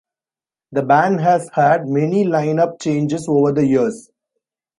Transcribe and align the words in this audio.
The 0.71 0.81
band 0.81 1.19
has 1.21 1.47
had 1.53 1.87
many 1.87 2.23
line-up 2.23 2.81
changes 2.81 3.27
over 3.29 3.51
the 3.51 3.67
years. 3.67 4.09